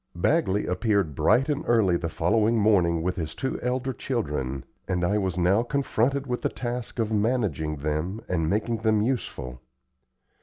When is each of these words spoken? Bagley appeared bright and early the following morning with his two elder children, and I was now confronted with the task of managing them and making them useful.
Bagley 0.15 0.65
appeared 0.65 1.13
bright 1.13 1.47
and 1.47 1.63
early 1.67 1.95
the 1.95 2.09
following 2.09 2.57
morning 2.57 3.03
with 3.03 3.17
his 3.17 3.35
two 3.35 3.61
elder 3.61 3.93
children, 3.93 4.65
and 4.87 5.03
I 5.05 5.19
was 5.19 5.37
now 5.37 5.61
confronted 5.61 6.25
with 6.25 6.41
the 6.41 6.49
task 6.49 6.97
of 6.97 7.13
managing 7.13 7.75
them 7.75 8.19
and 8.27 8.49
making 8.49 8.77
them 8.77 9.03
useful. 9.03 9.61